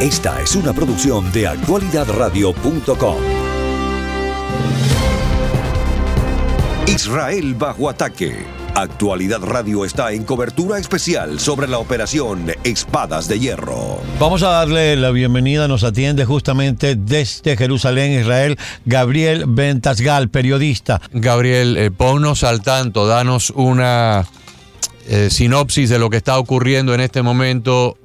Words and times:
Esta 0.00 0.42
es 0.42 0.54
una 0.54 0.74
producción 0.74 1.32
de 1.32 1.46
actualidadradio.com. 1.46 3.16
Israel 6.86 7.54
bajo 7.54 7.88
ataque. 7.88 8.44
Actualidad 8.74 9.40
Radio 9.40 9.86
está 9.86 10.12
en 10.12 10.24
cobertura 10.24 10.78
especial 10.78 11.40
sobre 11.40 11.66
la 11.66 11.78
operación 11.78 12.44
Espadas 12.62 13.26
de 13.26 13.40
Hierro. 13.40 14.02
Vamos 14.20 14.42
a 14.42 14.50
darle 14.50 14.96
la 14.96 15.12
bienvenida, 15.12 15.66
nos 15.66 15.82
atiende 15.82 16.26
justamente 16.26 16.94
desde 16.94 17.56
Jerusalén, 17.56 18.20
Israel, 18.20 18.58
Gabriel 18.84 19.44
Ventasgal, 19.48 20.28
periodista. 20.28 21.00
Gabriel, 21.10 21.74
eh, 21.78 21.90
ponnos 21.90 22.44
al 22.44 22.60
tanto, 22.60 23.06
danos 23.06 23.48
una 23.48 24.26
eh, 25.08 25.30
sinopsis 25.30 25.88
de 25.88 25.98
lo 25.98 26.10
que 26.10 26.18
está 26.18 26.38
ocurriendo 26.38 26.92
en 26.92 27.00
este 27.00 27.22
momento 27.22 27.96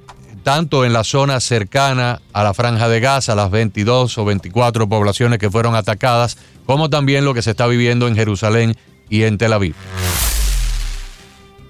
tanto 0.44 0.86
en 0.86 0.94
la 0.94 1.04
zona 1.04 1.40
cercana 1.40 2.22
a 2.34 2.44
la 2.44 2.54
franja 2.54 2.90
de 2.90 3.00
Gaza, 3.00 3.36
las 3.36 3.52
22 3.52 4.18
o 4.18 4.26
24 4.26 4.88
poblaciones 4.88 5.40
que 5.40 5.50
fueron 5.50 5.76
atacadas, 5.76 6.38
como 6.66 6.90
también 6.90 7.26
lo 7.26 7.34
que 7.34 7.42
se 7.42 7.52
está 7.52 7.68
viviendo 7.68 8.08
en 8.08 8.16
Jerusalén 8.16 8.76
y 9.10 9.24
en 9.24 9.38
Tel 9.38 9.54
Aviv. 9.54 9.76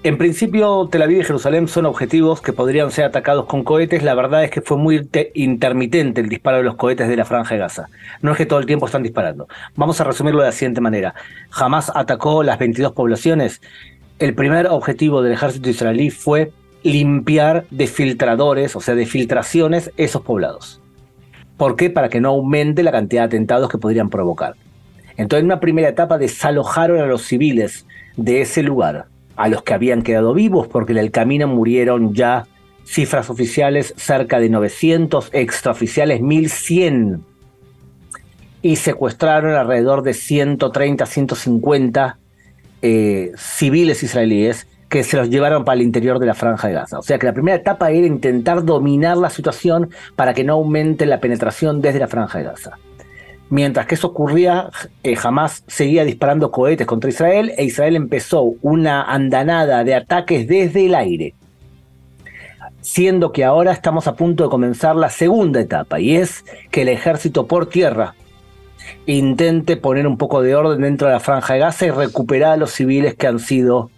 En 0.04 0.18
principio, 0.18 0.88
Tel 0.90 1.02
Aviv 1.02 1.20
y 1.20 1.24
Jerusalén 1.24 1.68
son 1.68 1.86
objetivos 1.86 2.40
que 2.40 2.52
podrían 2.52 2.90
ser 2.90 3.04
atacados 3.04 3.46
con 3.46 3.62
cohetes. 3.62 4.02
La 4.02 4.16
verdad 4.16 4.42
es 4.42 4.50
que 4.50 4.60
fue 4.60 4.76
muy 4.76 5.08
intermitente 5.34 6.20
el 6.20 6.28
disparo 6.28 6.56
de 6.56 6.64
los 6.64 6.74
cohetes 6.74 7.08
de 7.08 7.16
la 7.16 7.24
franja 7.24 7.54
de 7.54 7.60
Gaza. 7.60 7.86
No 8.20 8.32
es 8.32 8.36
que 8.36 8.44
todo 8.44 8.58
el 8.58 8.66
tiempo 8.66 8.86
están 8.86 9.04
disparando. 9.04 9.46
Vamos 9.76 10.00
a 10.00 10.04
resumirlo 10.04 10.40
de 10.40 10.46
la 10.46 10.52
siguiente 10.52 10.80
manera. 10.80 11.14
Jamás 11.50 11.92
atacó 11.94 12.42
las 12.42 12.58
22 12.58 12.92
poblaciones. 12.92 13.60
El 14.18 14.34
primer 14.34 14.66
objetivo 14.66 15.22
del 15.22 15.34
ejército 15.34 15.70
israelí 15.70 16.10
fue 16.10 16.50
limpiar 16.82 17.66
de 17.70 17.86
filtradores, 17.86 18.76
o 18.76 18.80
sea, 18.80 18.94
de 18.94 19.06
filtraciones, 19.06 19.90
esos 19.96 20.22
poblados. 20.22 20.80
¿Por 21.56 21.76
qué? 21.76 21.90
Para 21.90 22.08
que 22.08 22.20
no 22.20 22.30
aumente 22.30 22.82
la 22.82 22.92
cantidad 22.92 23.22
de 23.22 23.26
atentados 23.36 23.68
que 23.68 23.78
podrían 23.78 24.10
provocar. 24.10 24.54
Entonces, 25.16 25.40
en 25.40 25.46
una 25.46 25.60
primera 25.60 25.88
etapa 25.88 26.18
desalojaron 26.18 27.00
a 27.00 27.06
los 27.06 27.22
civiles 27.22 27.86
de 28.16 28.40
ese 28.40 28.62
lugar, 28.62 29.06
a 29.36 29.48
los 29.48 29.62
que 29.62 29.74
habían 29.74 30.02
quedado 30.02 30.34
vivos, 30.34 30.68
porque 30.68 30.92
en 30.92 30.98
el 30.98 31.10
camino 31.10 31.46
murieron 31.46 32.14
ya 32.14 32.46
cifras 32.84 33.30
oficiales 33.30 33.94
cerca 33.96 34.40
de 34.40 34.48
900, 34.48 35.30
extraoficiales 35.32 36.20
1100, 36.20 37.22
y 38.62 38.76
secuestraron 38.76 39.54
alrededor 39.54 40.02
de 40.02 40.14
130, 40.14 41.04
150 41.06 42.18
eh, 42.80 43.32
civiles 43.36 44.02
israelíes 44.02 44.66
que 44.92 45.04
se 45.04 45.16
los 45.16 45.30
llevaron 45.30 45.64
para 45.64 45.76
el 45.76 45.80
interior 45.80 46.18
de 46.18 46.26
la 46.26 46.34
franja 46.34 46.68
de 46.68 46.74
Gaza. 46.74 46.98
O 46.98 47.02
sea 47.02 47.18
que 47.18 47.24
la 47.24 47.32
primera 47.32 47.56
etapa 47.56 47.90
era 47.90 48.06
intentar 48.06 48.62
dominar 48.62 49.16
la 49.16 49.30
situación 49.30 49.88
para 50.16 50.34
que 50.34 50.44
no 50.44 50.52
aumente 50.52 51.06
la 51.06 51.18
penetración 51.18 51.80
desde 51.80 51.98
la 51.98 52.08
franja 52.08 52.36
de 52.36 52.44
Gaza. 52.44 52.72
Mientras 53.48 53.86
que 53.86 53.94
eso 53.94 54.08
ocurría, 54.08 54.68
eh, 55.02 55.16
Hamas 55.22 55.64
seguía 55.66 56.04
disparando 56.04 56.50
cohetes 56.50 56.86
contra 56.86 57.08
Israel 57.08 57.54
e 57.56 57.64
Israel 57.64 57.96
empezó 57.96 58.52
una 58.60 59.02
andanada 59.04 59.82
de 59.82 59.94
ataques 59.94 60.46
desde 60.46 60.84
el 60.84 60.94
aire. 60.94 61.32
Siendo 62.82 63.32
que 63.32 63.44
ahora 63.44 63.72
estamos 63.72 64.06
a 64.06 64.14
punto 64.14 64.44
de 64.44 64.50
comenzar 64.50 64.94
la 64.94 65.08
segunda 65.08 65.58
etapa 65.58 66.00
y 66.00 66.16
es 66.16 66.44
que 66.70 66.82
el 66.82 66.90
ejército 66.90 67.46
por 67.46 67.64
tierra 67.64 68.14
intente 69.06 69.78
poner 69.78 70.06
un 70.06 70.18
poco 70.18 70.42
de 70.42 70.54
orden 70.54 70.82
dentro 70.82 71.08
de 71.08 71.14
la 71.14 71.20
franja 71.20 71.54
de 71.54 71.60
Gaza 71.60 71.86
y 71.86 71.90
recuperar 71.90 72.52
a 72.52 72.56
los 72.58 72.72
civiles 72.72 73.14
que 73.14 73.26
han 73.26 73.38
sido 73.38 73.90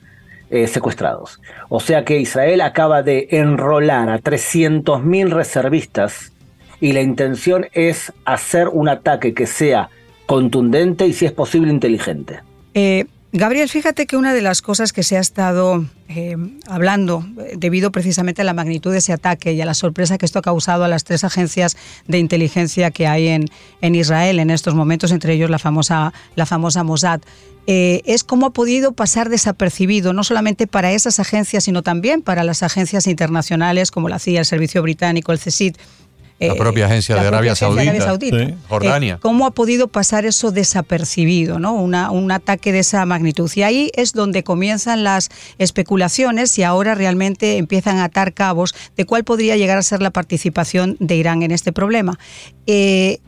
eh, 0.55 0.69
secuestrados. 0.69 1.41
O 1.69 1.81
sea 1.81 2.05
que 2.05 2.21
Israel 2.21 2.61
acaba 2.61 3.03
de 3.03 3.27
enrolar 3.33 4.09
a 4.09 4.21
300.000 4.21 5.31
reservistas 5.31 6.33
y 6.81 6.93
la 6.93 7.01
intención 7.01 7.67
es 7.73 8.13
hacer 8.25 8.69
un 8.69 8.89
ataque 8.89 9.35
que 9.35 9.47
sea 9.47 9.91
contundente 10.27 11.09
y 11.09 11.13
si 11.13 11.27
es 11.27 11.33
posible 11.33 11.73
inteligente. 11.73 12.41
Eh, 12.73 13.07
Gabriel, 13.37 13.69
fíjate 13.69 14.07
que 14.07 14.17
una 14.17 14.33
de 14.33 14.43
las 14.43 14.63
cosas 14.63 14.93
que 14.93 15.03
se 15.03 15.17
ha 15.17 15.21
estado 15.21 15.85
eh, 16.09 16.37
hablando, 16.69 17.27
debido 17.57 17.91
precisamente 17.91 18.43
a 18.43 18.45
la 18.45 18.53
magnitud 18.53 18.93
de 18.93 18.99
ese 18.99 19.13
ataque 19.13 19.55
y 19.55 19.61
a 19.61 19.67
la 19.67 19.75
sorpresa 19.75 20.19
que 20.19 20.25
esto 20.25 20.39
ha 20.39 20.43
causado 20.43 20.85
a 20.85 20.89
las 20.89 21.03
tres 21.03 21.25
agencias 21.25 21.77
de 22.07 22.21
inteligencia 22.21 22.93
que 22.93 23.09
hay 23.09 23.27
en, 23.27 23.47
en 23.81 23.97
Israel 23.97 24.39
en 24.39 24.51
estos 24.51 24.77
momentos, 24.77 25.11
entre 25.11 25.33
ellos 25.33 25.51
la 25.51 25.59
famosa, 25.59 26.13
la 26.37 26.47
famosa 26.47 26.85
Mossad, 26.85 27.23
eh, 27.67 28.03
es 28.05 28.23
cómo 28.23 28.47
ha 28.47 28.53
podido 28.53 28.93
pasar 28.93 29.31
desapercibido, 29.31 30.13
no 30.13 30.23
solamente 30.23 30.69
para 30.69 30.93
esas 30.93 31.19
agencias, 31.19 31.65
sino 31.65 31.83
también 31.83 32.23
para 32.23 32.45
las 32.45 32.63
agencias 32.63 33.09
internacionales 33.09 33.91
como 33.91 34.09
la 34.09 34.21
CIA, 34.21 34.41
el 34.41 34.47
Servicio 34.47 34.81
Británico, 34.81 35.33
el 35.33 35.41
CSID 35.41 35.75
la 36.39 36.55
propia 36.55 36.87
agencia 36.87 37.15
de 37.17 37.27
Arabia 37.27 37.55
Saudita, 37.55 38.57
Jordania. 38.69 39.15
Eh, 39.15 39.19
¿Cómo 39.21 39.47
ha 39.47 39.53
podido 39.53 39.89
pasar 39.89 40.27
eso 40.27 40.51
desapercibido, 40.51 41.59
¿no? 41.59 41.75
un 41.75 42.31
ataque 42.33 42.73
de 42.73 42.81
esa 42.81 43.05
magnitud? 43.07 43.51
Y 43.55 43.63
ahí 43.63 43.91
es 43.95 44.13
donde 44.13 44.43
comienzan 44.43 45.05
las 45.05 45.31
especulaciones 45.59 46.59
y 46.59 46.63
ahora 46.63 46.95
realmente 46.95 47.57
empiezan 47.57 47.99
a 47.99 48.05
atar 48.05 48.35
cabos 48.35 48.75
de 48.97 49.05
cuál 49.05 49.25
podría 49.25 49.57
llegar 49.57 49.79
a 49.79 49.83
ser 49.83 50.03
la 50.03 50.11
participación 50.11 50.97
de 51.01 51.17
Irán 51.17 51.43
en 51.43 51.51
este 51.51 51.73
problema. 51.73 52.19
Eh, 52.67 53.19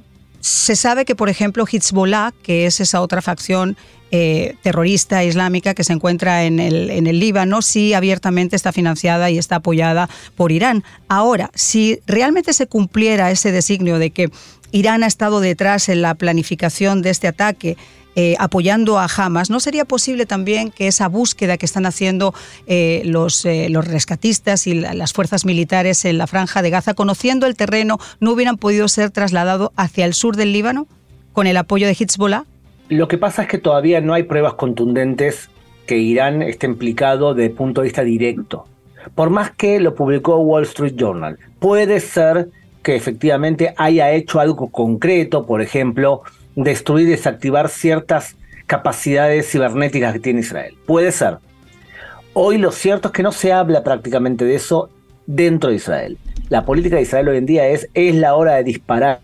se 0.41 0.77
sabe 0.77 1.05
que, 1.05 1.15
por 1.15 1.29
ejemplo, 1.29 1.67
Hezbollah, 1.71 2.33
que 2.43 2.67
es 2.67 2.81
esa 2.81 3.01
otra 3.01 3.23
facción 3.23 3.77
eh, 4.13 4.55
terrorista 4.63 5.25
islámica 5.25 5.75
que 5.75 5.83
se 5.83 5.93
encuentra 5.93 6.45
en 6.45 6.61
el, 6.61 6.91
en 6.91 7.07
el 7.07 7.19
Líbano, 7.19 7.61
sí 7.61 7.93
abiertamente 7.93 8.55
está 8.55 8.73
financiada 8.73 9.31
y 9.31 9.39
está 9.39 9.57
apoyada 9.57 10.09
por 10.37 10.53
Irán. 10.53 10.85
Ahora, 11.09 11.51
si 11.55 12.01
realmente 12.07 12.53
se 12.53 12.69
cumpliera 12.69 13.31
ese 13.31 13.51
designio 13.51 13.99
de 13.99 14.11
que 14.11 14.31
Irán 14.71 15.03
ha 15.03 15.07
estado 15.07 15.41
detrás 15.41 15.89
en 15.89 16.03
la 16.03 16.15
planificación 16.15 17.03
de 17.03 17.11
este 17.11 17.27
ataque, 17.29 17.77
eh, 18.16 18.34
apoyando 18.41 18.99
a 18.99 19.06
Hamas, 19.06 19.49
¿no 19.49 19.60
sería 19.60 19.84
posible 19.84 20.27
también 20.27 20.72
que 20.72 20.88
esa 20.88 21.06
búsqueda 21.06 21.56
que 21.56 21.66
están 21.66 21.87
haciendo 21.87 22.34
eh, 22.66 23.03
los, 23.04 23.47
los 23.69 23.87
rescatistas 23.87 24.66
y 24.66 24.75
las 24.75 25.12
fuerzas 25.12 25.44
militares 25.44 26.04
en 26.04 26.19
la 26.19 26.27
franja 26.27 26.62
de 26.62 26.71
Gaza, 26.71 26.94
conociendo 26.94 27.47
el 27.47 27.54
terreno, 27.54 27.99
no 28.19 28.32
hubieran 28.32 28.56
podido 28.56 28.88
ser 28.88 29.10
trasladados 29.10 29.71
hacia 29.77 30.04
el 30.04 30.15
sur 30.15 30.34
del 30.34 30.53
Líbano 30.53 30.88
con 31.32 31.47
el 31.47 31.56
apoyo 31.56 31.87
de 31.87 31.93
Hezbollah? 31.93 32.44
Lo 32.88 33.09
que 33.09 33.19
pasa 33.19 33.43
es 33.43 33.49
que 33.49 33.59
todavía 33.59 34.00
no 34.00 34.15
hay 34.15 34.22
pruebas 34.22 34.54
contundentes 34.54 35.50
que 35.87 35.98
Irán 35.98 36.43
esté 36.43 36.66
implicado 36.66 37.34
desde 37.34 37.50
el 37.50 37.56
punto 37.56 37.81
de 37.81 37.87
vista 37.87 38.03
directo. 38.03 38.66
Por 39.15 39.31
más 39.31 39.50
que 39.53 39.78
lo 39.81 39.94
publicó 39.94 40.38
Wall 40.38 40.65
Street 40.65 40.94
Journal, 40.97 41.38
puede 41.59 42.00
ser 42.00 42.48
que 42.83 42.97
efectivamente 42.97 43.75
haya 43.77 44.12
hecho 44.12 44.41
algo 44.41 44.69
concreto, 44.69 45.47
por 45.47 45.60
ejemplo, 45.60 46.22
destruir 46.56 47.06
y 47.06 47.12
desactivar 47.12 47.69
ciertas 47.69 48.37
capacidades 48.67 49.49
cibernéticas 49.49 50.12
que 50.12 50.21
tiene 50.21 50.41
Israel. 50.41 50.75
Puede 50.87 51.12
ser. 51.12 51.39
Hoy 52.33 52.59
lo 52.59 52.72
cierto 52.72 53.09
es 53.09 53.12
que 53.12 53.22
no 53.22 53.31
se 53.31 53.53
habla 53.53 53.84
prácticamente 53.84 54.44
de 54.44 54.56
eso 54.56 54.91
dentro 55.27 55.71
de 55.71 55.77
Israel 55.77 56.19
la 56.49 56.65
política 56.65 56.97
de 56.97 57.03
Israel 57.03 57.28
hoy 57.28 57.39
en 57.39 57.47
día 57.47 57.66
es, 57.69 57.89
es 57.95 58.15
la 58.15 58.37
hora 58.37 58.55
de 58.55 58.65
disparar, 58.65 59.21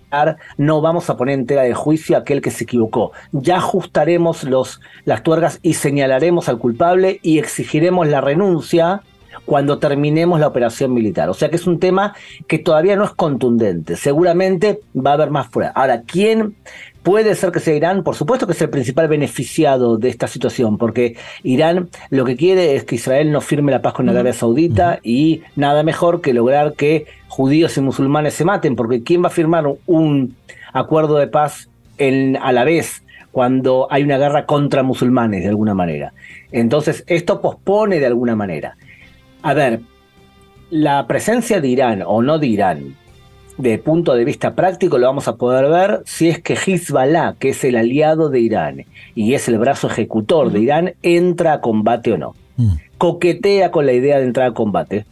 no 0.56 0.80
vamos 0.80 1.08
a 1.08 1.16
poner 1.16 1.38
en 1.38 1.46
tela 1.46 1.62
de 1.62 1.74
juicio 1.74 2.16
a 2.16 2.20
aquel 2.20 2.42
que 2.42 2.50
se 2.50 2.64
equivocó. 2.64 3.12
Ya 3.32 3.56
ajustaremos 3.56 4.44
los, 4.44 4.80
las 5.04 5.22
tuergas 5.22 5.60
y 5.62 5.74
señalaremos 5.74 6.48
al 6.48 6.58
culpable 6.58 7.20
y 7.22 7.38
exigiremos 7.38 8.08
la 8.08 8.20
renuncia 8.20 9.02
cuando 9.44 9.78
terminemos 9.78 10.40
la 10.40 10.48
operación 10.48 10.92
militar. 10.94 11.28
O 11.28 11.34
sea 11.34 11.50
que 11.50 11.56
es 11.56 11.66
un 11.66 11.78
tema 11.78 12.14
que 12.46 12.58
todavía 12.58 12.96
no 12.96 13.04
es 13.04 13.12
contundente. 13.12 13.96
Seguramente 13.96 14.80
va 14.94 15.10
a 15.10 15.14
haber 15.14 15.30
más 15.30 15.48
fuera. 15.48 15.70
Ahora, 15.70 16.02
¿quién 16.02 16.56
Puede 17.02 17.34
ser 17.34 17.50
que 17.50 17.58
sea 17.58 17.74
Irán, 17.74 18.04
por 18.04 18.14
supuesto 18.14 18.46
que 18.46 18.52
es 18.52 18.62
el 18.62 18.70
principal 18.70 19.08
beneficiado 19.08 19.96
de 19.96 20.08
esta 20.08 20.28
situación, 20.28 20.78
porque 20.78 21.16
Irán 21.42 21.88
lo 22.10 22.24
que 22.24 22.36
quiere 22.36 22.76
es 22.76 22.84
que 22.84 22.94
Israel 22.94 23.32
no 23.32 23.40
firme 23.40 23.72
la 23.72 23.82
paz 23.82 23.94
con 23.94 24.08
Arabia 24.08 24.32
Saudita 24.32 25.00
y 25.02 25.42
nada 25.56 25.82
mejor 25.82 26.20
que 26.20 26.32
lograr 26.32 26.74
que 26.74 27.06
judíos 27.26 27.76
y 27.76 27.80
musulmanes 27.80 28.34
se 28.34 28.44
maten, 28.44 28.76
porque 28.76 29.02
¿quién 29.02 29.20
va 29.24 29.28
a 29.28 29.30
firmar 29.30 29.64
un 29.86 30.36
acuerdo 30.72 31.16
de 31.16 31.26
paz 31.26 31.68
a 31.98 32.52
la 32.52 32.64
vez 32.64 33.02
cuando 33.32 33.88
hay 33.90 34.04
una 34.04 34.18
guerra 34.18 34.46
contra 34.46 34.84
musulmanes 34.84 35.42
de 35.42 35.48
alguna 35.48 35.74
manera? 35.74 36.12
Entonces, 36.52 37.02
esto 37.08 37.40
pospone 37.40 37.98
de 37.98 38.06
alguna 38.06 38.36
manera. 38.36 38.76
A 39.42 39.54
ver, 39.54 39.80
la 40.70 41.06
presencia 41.06 41.60
de 41.60 41.68
Irán 41.68 42.02
o 42.06 42.22
no 42.22 42.38
de 42.38 42.46
Irán 42.46 42.96
de 43.58 43.78
punto 43.78 44.14
de 44.14 44.24
vista 44.24 44.54
práctico 44.54 44.98
lo 44.98 45.06
vamos 45.06 45.28
a 45.28 45.36
poder 45.36 45.70
ver 45.70 46.02
si 46.04 46.28
es 46.28 46.40
que 46.40 46.54
Hezbollah, 46.54 47.34
que 47.38 47.50
es 47.50 47.64
el 47.64 47.76
aliado 47.76 48.28
de 48.28 48.40
Irán 48.40 48.86
y 49.14 49.34
es 49.34 49.48
el 49.48 49.58
brazo 49.58 49.88
ejecutor 49.88 50.50
de 50.50 50.60
Irán, 50.60 50.94
entra 51.02 51.54
a 51.54 51.60
combate 51.60 52.12
o 52.12 52.18
no. 52.18 52.34
Mm. 52.56 52.72
Coquetea 52.98 53.70
con 53.70 53.86
la 53.86 53.92
idea 53.92 54.18
de 54.18 54.24
entrar 54.24 54.48
a 54.48 54.54
combate. 54.54 55.04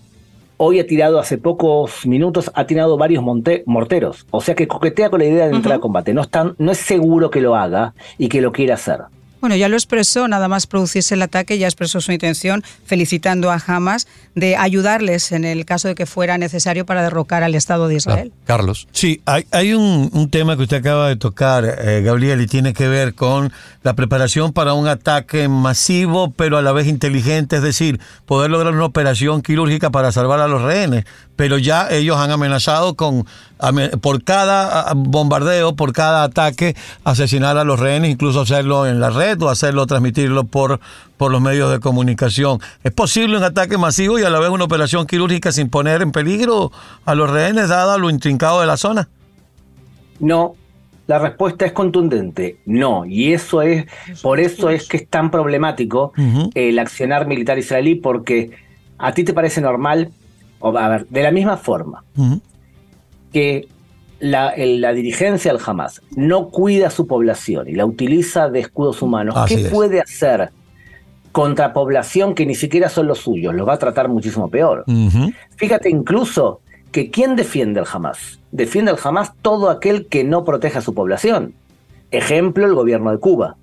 Hoy 0.57 0.79
ha 0.79 0.87
tirado 0.87 1.19
hace 1.19 1.39
pocos 1.39 2.07
minutos, 2.07 2.51
ha 2.55 2.67
tirado 2.67 2.99
varios 2.99 3.25
morteros. 3.67 4.27
O 4.31 4.41
sea 4.41 4.55
que 4.55 4.69
coquetea 4.69 5.09
con 5.09 5.21
la 5.21 5.27
idea 5.27 5.49
de 5.49 5.55
entrar 5.57 5.77
a 5.77 5.81
combate. 5.81 6.13
No, 6.13 6.23
no 6.59 6.73
es 6.73 6.79
seguro 6.79 7.31
que 7.31 7.41
lo 7.41 7.57
haga 7.57 7.95
y 8.19 8.29
que 8.29 8.43
lo 8.43 8.53
quiera 8.53 8.75
hacer. 8.75 9.01
Bueno, 9.41 9.57
ya 9.57 9.69
lo 9.69 9.77
expresó, 9.77 10.29
nada 10.29 10.49
más 10.49 10.67
producirse 10.67 11.15
el 11.15 11.23
ataque, 11.23 11.59
ya 11.59 11.67
expresó 11.67 12.01
su 12.01 12.13
intención 12.13 12.63
felicitando 12.85 13.51
a 13.51 13.63
Hamas 13.67 14.07
de 14.35 14.57
ayudarles 14.57 15.33
en 15.33 15.45
el 15.45 15.65
caso 15.65 15.89
de 15.89 15.95
que 15.95 16.07
fuera 16.07 16.37
necesario 16.39 16.85
para 16.85 17.03
derrocar 17.03 17.43
al 17.43 17.55
Estado 17.55 17.89
de 17.89 17.97
Israel. 17.97 18.33
Carlos. 18.45 18.87
Sí, 18.93 19.23
hay, 19.25 19.75
un, 19.75 20.29
tema 20.31 20.57
que 20.57 20.65
usted 20.65 20.79
acaba 20.79 21.09
de 21.09 21.17
tocar, 21.17 21.65
eh, 21.65 22.03
Gabriel, 22.03 22.41
y 22.43 22.47
tiene 22.47 22.75
que 22.75 22.89
ver 22.89 23.15
con 23.15 23.53
la 23.83 23.95
preparación 23.95 24.53
para 24.53 24.75
un 24.75 24.89
ataque 24.89 25.49
masivo, 25.49 26.33
pero 26.33 26.59
a 26.59 26.63
la 26.63 26.73
vez 26.73 26.87
inteligente, 26.87 27.57
es 27.57 27.63
decir, 27.63 28.01
poder 28.27 28.51
lograr 28.51 28.75
una 28.75 28.85
operación 28.85 29.43
quirúrgica 29.43 29.91
para 29.91 30.13
salvar 30.13 30.41
a 30.41 30.49
los 30.49 30.63
rehenes. 30.63 31.05
Pero 31.37 31.57
ya 31.57 31.89
ellos 31.91 32.19
han 32.19 32.31
amenazado 32.31 32.97
con, 32.97 33.25
por 34.03 34.23
cada 34.23 34.93
bombardeo, 34.95 35.75
por 35.75 35.95
cada 35.95 36.25
ataque, 36.25 36.77
asesinar 37.05 37.57
a 37.57 37.65
los 37.65 37.81
rehenes, 37.81 38.11
incluso 38.11 38.43
hacerlo 38.43 38.87
en 38.87 39.01
la 39.01 39.09
red 39.09 39.30
o 39.41 39.49
hacerlo, 39.49 39.87
transmitirlo 39.87 40.45
por, 40.45 40.81
por 41.17 41.31
los 41.31 41.41
medios 41.41 41.71
de 41.71 41.81
comunicación. 41.81 42.61
¿Es 42.83 42.93
posible 42.93 43.37
un 43.37 43.45
ataque 43.45 43.79
masivo 43.79 44.19
y 44.19 44.23
a 44.23 44.31
la 44.31 44.41
vez 44.41 44.51
una 44.51 44.65
operación 44.65 45.07
quirúrgica 45.07 45.53
sin 45.53 45.69
poner 45.69 46.03
en 46.03 46.13
peligro 46.13 46.73
a 47.05 47.15
los 47.15 47.31
rehenes, 47.31 47.69
dado 47.69 47.99
lo 47.99 48.11
intrincado 48.11 48.61
de 48.61 48.67
la 48.67 48.77
zona? 48.77 49.09
No, 50.19 50.55
la 51.07 51.19
respuesta 51.19 51.67
es 51.67 51.73
contundente, 51.73 52.59
no, 52.67 53.05
y 53.05 53.33
eso 53.33 53.63
es, 53.63 53.87
por 54.23 54.39
eso 54.39 54.71
es 54.71 54.87
que 54.87 54.99
es 54.99 55.09
tan 55.09 55.31
problemático 55.31 56.13
el 56.55 56.79
accionar 56.79 57.27
militar 57.27 57.59
israelí, 57.59 57.97
porque 57.97 58.53
a 58.97 59.13
ti 59.13 59.25
te 59.25 59.33
parece 59.33 59.61
normal, 59.61 60.13
o 60.61 60.77
a 60.77 60.89
ver, 60.89 61.07
de 61.09 61.23
la 61.23 61.31
misma 61.33 61.57
forma 61.57 62.05
que 63.33 63.67
la, 64.21 64.93
dirigencia 64.93 65.53
del 65.53 65.61
Hamas 65.65 66.03
no 66.15 66.49
cuida 66.49 66.89
a 66.89 66.91
su 66.91 67.07
población 67.07 67.69
y 67.69 67.73
la 67.73 67.87
utiliza 67.87 68.49
de 68.49 68.61
escudos 68.61 69.03
humanos, 69.03 69.35
¿qué 69.49 69.69
puede 69.71 70.01
hacer 70.01 70.51
contra 71.33 71.73
población 71.73 72.35
que 72.35 72.47
ni 72.47 72.55
siquiera 72.55 72.89
son 72.89 73.07
los 73.07 73.19
suyos? 73.19 73.55
Los 73.55 73.67
va 73.67 73.75
a 73.75 73.79
tratar 73.79 74.09
muchísimo 74.09 74.49
peor. 74.49 74.85
Fíjate 75.57 75.91
incluso 75.91 76.61
que 76.93 77.11
¿quién 77.11 77.37
defiende 77.37 77.81
al 77.81 77.87
Hamas? 77.91 78.41
Defiende 78.53 78.91
al 78.91 78.99
Hamas 79.03 79.33
todo 79.43 79.71
aquel 79.71 80.07
que 80.07 80.25
no 80.25 80.45
proteja 80.45 80.81
a 80.81 80.83
su 80.83 80.95
población. 80.95 81.55
Ejemplo, 82.11 82.67
el 82.67 82.75
gobierno 82.75 83.13
de 83.13 83.19
Cuba. 83.19 83.57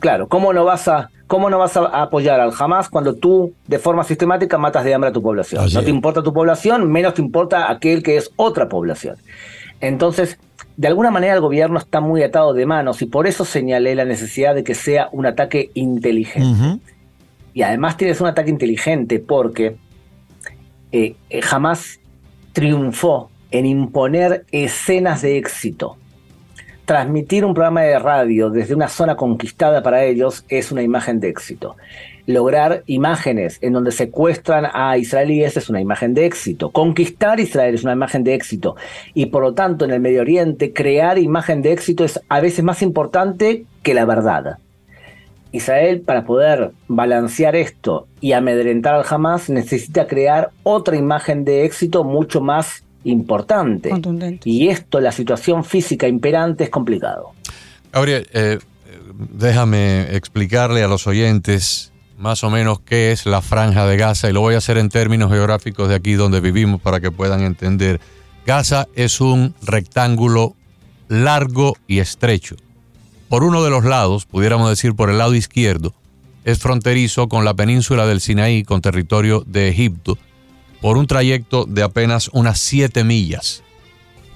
Claro, 0.00 0.28
¿cómo 0.28 0.52
no 0.52 0.64
vas 0.64 0.88
a, 0.88 1.10
cómo 1.28 1.48
no 1.50 1.58
vas 1.58 1.76
a 1.76 2.02
apoyar 2.02 2.40
al 2.40 2.52
Hamas 2.58 2.88
cuando 2.88 3.14
tú 3.14 3.52
de 3.68 3.78
forma 3.78 4.02
sistemática 4.02 4.58
matas 4.58 4.82
de 4.82 4.94
hambre 4.94 5.10
a 5.10 5.12
tu 5.12 5.22
población? 5.22 5.64
no 5.72 5.82
te 5.82 5.90
importa 5.90 6.22
tu 6.22 6.32
población, 6.32 6.90
menos 6.90 7.14
te 7.14 7.22
importa 7.22 7.70
aquel 7.70 8.02
que 8.02 8.16
es 8.16 8.32
otra 8.34 8.68
población. 8.68 9.16
Entonces, 9.80 10.38
de 10.76 10.88
alguna 10.88 11.10
manera 11.10 11.34
el 11.34 11.40
gobierno 11.40 11.78
está 11.78 12.00
muy 12.00 12.22
atado 12.22 12.54
de 12.54 12.66
manos 12.66 13.02
y 13.02 13.06
por 13.06 13.26
eso 13.26 13.44
señalé 13.44 13.94
la 13.94 14.04
necesidad 14.04 14.54
de 14.54 14.64
que 14.64 14.74
sea 14.74 15.08
un 15.12 15.26
ataque 15.26 15.70
inteligente. 15.74 16.80
Y 17.54 17.62
además 17.62 17.96
tienes 17.96 18.20
un 18.20 18.26
ataque 18.26 18.50
inteligente 18.50 19.18
porque 19.20 19.76
eh, 20.90 21.14
eh, 21.30 21.42
jamás 21.42 22.00
triunfó 22.52 23.30
en 23.50 23.66
imponer 23.66 24.46
escenas 24.50 25.22
de 25.22 25.36
éxito. 25.36 25.96
Transmitir 26.88 27.44
un 27.44 27.52
programa 27.52 27.82
de 27.82 27.98
radio 27.98 28.48
desde 28.48 28.74
una 28.74 28.88
zona 28.88 29.14
conquistada 29.14 29.82
para 29.82 30.04
ellos 30.04 30.46
es 30.48 30.72
una 30.72 30.80
imagen 30.80 31.20
de 31.20 31.28
éxito. 31.28 31.76
Lograr 32.24 32.82
imágenes 32.86 33.58
en 33.60 33.74
donde 33.74 33.92
secuestran 33.92 34.66
a 34.72 34.96
israelíes 34.96 35.58
es 35.58 35.68
una 35.68 35.82
imagen 35.82 36.14
de 36.14 36.24
éxito. 36.24 36.70
Conquistar 36.70 37.40
Israel 37.40 37.74
es 37.74 37.84
una 37.84 37.92
imagen 37.92 38.24
de 38.24 38.32
éxito. 38.32 38.74
Y 39.12 39.26
por 39.26 39.42
lo 39.42 39.52
tanto, 39.52 39.84
en 39.84 39.90
el 39.90 40.00
Medio 40.00 40.22
Oriente, 40.22 40.72
crear 40.72 41.18
imagen 41.18 41.60
de 41.60 41.72
éxito 41.72 42.04
es 42.04 42.22
a 42.30 42.40
veces 42.40 42.64
más 42.64 42.80
importante 42.80 43.66
que 43.82 43.92
la 43.92 44.06
verdad. 44.06 44.56
Israel, 45.52 46.00
para 46.00 46.24
poder 46.24 46.70
balancear 46.86 47.54
esto 47.54 48.06
y 48.22 48.32
amedrentar 48.32 48.94
al 48.94 49.04
Hamas, 49.06 49.50
necesita 49.50 50.06
crear 50.06 50.52
otra 50.62 50.96
imagen 50.96 51.44
de 51.44 51.66
éxito 51.66 52.02
mucho 52.02 52.40
más 52.40 52.82
importante. 53.10 53.90
Y 54.44 54.68
esto, 54.68 55.00
la 55.00 55.12
situación 55.12 55.64
física 55.64 56.06
imperante, 56.06 56.64
es 56.64 56.70
complicado. 56.70 57.32
Gabriel, 57.92 58.28
eh, 58.32 58.58
déjame 59.32 60.14
explicarle 60.14 60.82
a 60.82 60.88
los 60.88 61.06
oyentes 61.06 61.92
más 62.16 62.42
o 62.44 62.50
menos 62.50 62.80
qué 62.80 63.12
es 63.12 63.26
la 63.26 63.40
franja 63.40 63.86
de 63.86 63.96
Gaza 63.96 64.28
y 64.28 64.32
lo 64.32 64.40
voy 64.40 64.54
a 64.54 64.58
hacer 64.58 64.78
en 64.78 64.88
términos 64.88 65.30
geográficos 65.30 65.88
de 65.88 65.94
aquí 65.94 66.14
donde 66.14 66.40
vivimos 66.40 66.80
para 66.80 67.00
que 67.00 67.10
puedan 67.10 67.42
entender. 67.42 68.00
Gaza 68.44 68.88
es 68.94 69.20
un 69.20 69.54
rectángulo 69.62 70.54
largo 71.08 71.76
y 71.86 72.00
estrecho 72.00 72.56
por 73.28 73.44
uno 73.44 73.62
de 73.62 73.70
los 73.70 73.84
lados, 73.84 74.24
pudiéramos 74.24 74.70
decir 74.70 74.94
por 74.94 75.10
el 75.10 75.18
lado 75.18 75.34
izquierdo, 75.34 75.94
es 76.44 76.58
fronterizo 76.58 77.28
con 77.28 77.44
la 77.44 77.54
península 77.54 78.06
del 78.06 78.20
Sinaí, 78.20 78.64
con 78.64 78.80
territorio 78.80 79.44
de 79.46 79.68
Egipto, 79.68 80.16
por 80.80 80.96
un 80.96 81.06
trayecto 81.06 81.64
de 81.64 81.82
apenas 81.82 82.28
unas 82.32 82.58
7 82.60 83.04
millas. 83.04 83.62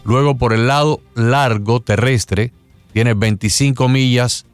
Luego 0.04 0.36
por 0.36 0.52
el 0.52 0.66
lado 0.66 1.00
largo 1.14 1.80
terrestre, 1.80 2.52
tiene 2.92 3.14
25 3.14 3.88
millas 3.88 4.46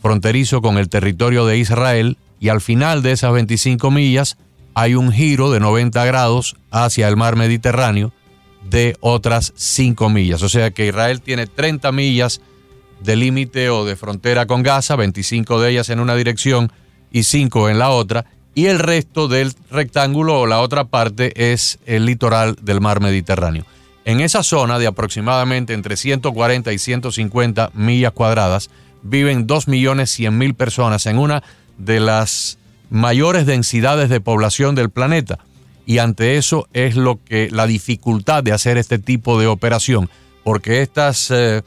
fronterizo 0.00 0.62
con 0.62 0.78
el 0.78 0.88
territorio 0.88 1.46
de 1.46 1.58
Israel 1.58 2.18
y 2.40 2.48
al 2.48 2.60
final 2.60 3.02
de 3.02 3.12
esas 3.12 3.32
25 3.32 3.90
millas 3.90 4.36
hay 4.74 4.94
un 4.94 5.12
giro 5.12 5.50
de 5.50 5.60
90 5.60 6.04
grados 6.04 6.56
hacia 6.70 7.08
el 7.08 7.16
mar 7.16 7.36
Mediterráneo 7.36 8.12
de 8.68 8.96
otras 9.00 9.52
5 9.56 10.08
millas. 10.10 10.42
O 10.42 10.48
sea 10.48 10.70
que 10.72 10.86
Israel 10.86 11.20
tiene 11.20 11.46
30 11.46 11.90
millas 11.92 12.40
de 13.00 13.16
límite 13.16 13.70
o 13.70 13.84
de 13.84 13.96
frontera 13.96 14.46
con 14.46 14.62
Gaza, 14.62 14.96
25 14.96 15.60
de 15.60 15.70
ellas 15.70 15.90
en 15.90 16.00
una 16.00 16.14
dirección 16.14 16.72
y 17.10 17.24
5 17.24 17.68
en 17.68 17.78
la 17.78 17.90
otra, 17.90 18.24
y 18.54 18.66
el 18.66 18.78
resto 18.78 19.28
del 19.28 19.52
rectángulo 19.70 20.40
o 20.40 20.46
la 20.46 20.60
otra 20.60 20.84
parte 20.84 21.52
es 21.52 21.78
el 21.86 22.06
litoral 22.06 22.56
del 22.62 22.80
mar 22.80 23.00
Mediterráneo. 23.00 23.64
En 24.04 24.20
esa 24.20 24.42
zona 24.42 24.78
de 24.78 24.86
aproximadamente 24.86 25.72
entre 25.72 25.96
140 25.96 26.72
y 26.72 26.78
150 26.78 27.70
millas 27.74 28.12
cuadradas 28.12 28.70
viven 29.02 29.46
2.100.000 29.46 30.54
personas 30.54 31.06
en 31.06 31.18
una 31.18 31.42
de 31.78 32.00
las 32.00 32.58
mayores 32.90 33.46
densidades 33.46 34.08
de 34.10 34.20
población 34.20 34.74
del 34.74 34.90
planeta. 34.90 35.38
Y 35.86 35.98
ante 35.98 36.36
eso 36.36 36.68
es 36.72 36.96
lo 36.96 37.18
que 37.24 37.50
la 37.50 37.66
dificultad 37.66 38.42
de 38.42 38.52
hacer 38.52 38.78
este 38.78 38.98
tipo 38.98 39.38
de 39.38 39.46
operación, 39.46 40.08
porque 40.42 40.80
estas 40.80 41.30
eh, 41.30 41.62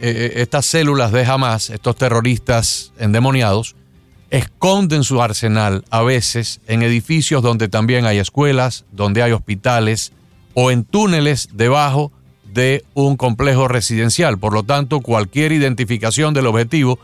eh, 0.00 0.34
estas 0.36 0.64
células 0.66 1.10
de 1.10 1.24
Hamas, 1.24 1.70
estos 1.70 1.96
terroristas 1.96 2.92
endemoniados, 2.98 3.74
esconden 4.30 5.04
su 5.04 5.22
arsenal 5.22 5.84
a 5.90 6.02
veces 6.02 6.60
en 6.66 6.82
edificios 6.82 7.42
donde 7.42 7.68
también 7.68 8.04
hay 8.04 8.18
escuelas, 8.18 8.84
donde 8.92 9.22
hay 9.22 9.32
hospitales 9.32 10.12
o 10.54 10.70
en 10.70 10.84
túneles 10.84 11.50
debajo 11.52 12.12
de 12.44 12.84
un 12.94 13.16
complejo 13.16 13.68
residencial. 13.68 14.38
Por 14.38 14.52
lo 14.52 14.62
tanto, 14.62 15.00
cualquier 15.00 15.52
identificación 15.52 16.34
del 16.34 16.46
objetivo 16.46 16.98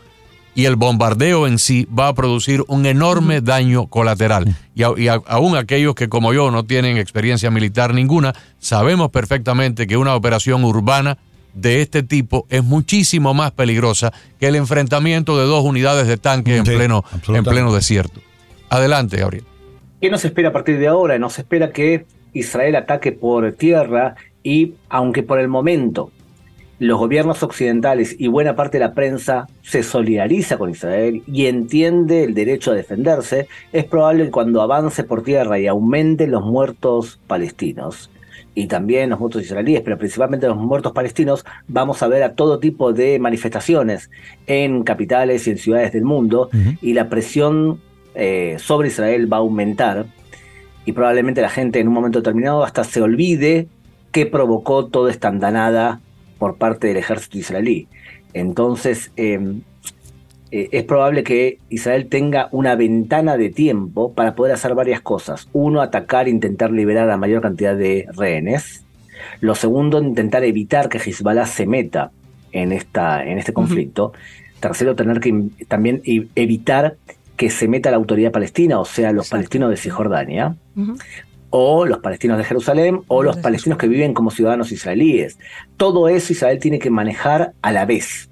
y 0.53 0.65
el 0.65 0.77
bombardeo 0.77 1.47
en 1.47 1.59
sí 1.59 1.87
va 1.87 2.07
a 2.07 2.13
producir 2.13 2.63
un 2.67 2.85
enorme 2.85 3.41
daño 3.41 3.87
colateral. 3.87 4.55
Y, 4.73 4.83
y 4.83 5.07
aún 5.07 5.57
aquellos 5.57 5.95
que 5.95 6.07
como 6.07 6.33
yo 6.33 6.49
no 6.49 6.63
tienen 6.63 6.97
experiencia 6.97 7.51
militar 7.51 7.93
ninguna, 7.93 8.33
sabemos 8.59 9.09
perfectamente 9.11 9.85
que 9.85 9.97
una 9.97 10.15
operación 10.15 10.63
urbana 10.63 11.17
de 11.55 11.81
este 11.81 12.03
tipo 12.03 12.45
es 12.49 12.63
muchísimo 12.63 13.33
más 13.33 13.51
peligrosa 13.51 14.13
que 14.39 14.47
el 14.47 14.55
enfrentamiento 14.55 15.37
de 15.37 15.45
dos 15.45 15.63
unidades 15.63 16.07
de 16.07 16.17
tanque 16.17 16.57
en, 16.57 16.63
pleno, 16.63 17.03
en 17.27 17.43
pleno 17.43 17.73
desierto. 17.73 18.21
Adelante, 18.69 19.17
Gabriel. 19.17 19.45
¿Qué 20.01 20.11
nos 20.11 20.23
espera 20.25 20.49
a 20.49 20.53
partir 20.53 20.77
de 20.77 20.87
ahora? 20.87 21.17
Nos 21.17 21.39
espera 21.39 21.71
que 21.71 22.05
Israel 22.33 22.75
ataque 22.75 23.11
por 23.13 23.53
tierra 23.53 24.15
y, 24.43 24.73
aunque 24.89 25.23
por 25.23 25.39
el 25.39 25.47
momento 25.47 26.11
los 26.77 26.99
gobiernos 26.99 27.41
occidentales 27.41 28.15
y 28.19 28.27
buena 28.27 28.55
parte 28.55 28.77
de 28.77 28.85
la 28.85 28.93
prensa 28.93 29.47
se 29.61 29.81
solidariza 29.81 30.57
con 30.57 30.69
Israel 30.69 31.23
y 31.25 31.45
entiende 31.45 32.25
el 32.25 32.33
derecho 32.33 32.71
a 32.71 32.75
defenderse, 32.75 33.47
es 33.71 33.85
probable 33.85 34.25
que 34.25 34.31
cuando 34.31 34.61
avance 34.61 35.05
por 35.05 35.23
tierra 35.23 35.57
y 35.57 35.67
aumente 35.67 36.27
los 36.27 36.43
muertos 36.43 37.19
palestinos, 37.27 38.09
y 38.55 38.67
también 38.67 39.09
los 39.09 39.19
muertos 39.19 39.43
israelíes, 39.43 39.81
pero 39.81 39.97
principalmente 39.97 40.47
los 40.47 40.57
muertos 40.57 40.93
palestinos, 40.93 41.45
vamos 41.67 42.01
a 42.01 42.07
ver 42.07 42.23
a 42.23 42.33
todo 42.33 42.59
tipo 42.59 42.93
de 42.93 43.19
manifestaciones 43.19 44.09
en 44.47 44.83
capitales 44.83 45.45
y 45.45 45.51
en 45.51 45.57
ciudades 45.57 45.91
del 45.91 46.05
mundo 46.05 46.49
y 46.81 46.93
la 46.93 47.09
presión 47.09 47.81
eh, 48.15 48.55
sobre 48.57 48.87
Israel 48.87 49.31
va 49.31 49.37
a 49.37 49.39
aumentar 49.41 50.05
y 50.85 50.93
probablemente 50.93 51.41
la 51.41 51.49
gente 51.49 51.79
en 51.79 51.89
un 51.89 51.93
momento 51.93 52.19
determinado 52.19 52.63
hasta 52.63 52.85
se 52.85 53.01
olvide 53.01 53.67
qué 54.11 54.25
provocó 54.25 54.85
toda 54.85 55.11
esta 55.11 55.27
andanada 55.27 55.99
por 56.39 56.55
parte 56.55 56.87
del 56.87 56.97
ejército 56.97 57.37
israelí. 57.37 57.89
Entonces, 58.33 59.11
em, 59.17 59.61
eh, 60.55 60.69
es 60.71 60.83
probable 60.85 61.25
que 61.25 61.59
Israel 61.69 62.07
tenga 62.07 62.47
una 62.53 62.77
ventana 62.77 63.35
de 63.35 63.49
tiempo 63.49 64.13
para 64.13 64.35
poder 64.35 64.53
hacer 64.53 64.73
varias 64.73 65.01
cosas. 65.01 65.49
Uno, 65.51 65.81
atacar 65.81 66.27
e 66.27 66.29
intentar 66.29 66.71
liberar 66.71 67.03
a 67.03 67.07
la 67.07 67.17
mayor 67.17 67.41
cantidad 67.41 67.75
de 67.75 68.07
rehenes. 68.15 68.85
Lo 69.41 69.53
segundo, 69.55 70.01
intentar 70.01 70.45
evitar 70.45 70.87
que 70.87 70.97
Hezbollah 70.97 71.45
se 71.45 71.65
meta 71.65 72.11
en, 72.53 72.71
esta, 72.71 73.25
en 73.25 73.37
este 73.37 73.51
conflicto. 73.51 74.13
Tercero, 74.61 74.95
tener 74.95 75.19
que 75.19 75.49
también 75.67 76.01
evitar 76.05 76.95
que 77.35 77.49
se 77.49 77.67
meta 77.67 77.91
la 77.91 77.97
autoridad 77.97 78.31
palestina, 78.31 78.79
o 78.79 78.85
sea, 78.85 79.11
los 79.11 79.27
palestinos 79.27 79.69
de 79.69 79.75
Cisjordania, 79.75 80.55
o 81.49 81.85
los 81.85 81.97
palestinos 81.97 82.37
de 82.37 82.45
Jerusalén, 82.45 83.01
o 83.09 83.23
los 83.23 83.35
palestinos 83.35 83.77
que 83.77 83.89
viven 83.89 84.13
como 84.13 84.31
ciudadanos 84.31 84.71
israelíes. 84.71 85.37
Todo 85.75 86.07
eso 86.07 86.31
Israel 86.31 86.59
tiene 86.59 86.79
que 86.79 86.89
manejar 86.89 87.51
a 87.61 87.73
la 87.73 87.85
vez. 87.85 88.29